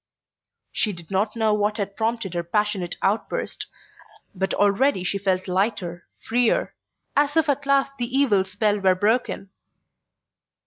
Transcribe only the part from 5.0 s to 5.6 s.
she felt